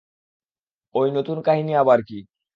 [0.95, 2.19] এই নতুন কাহিনী আবার কী?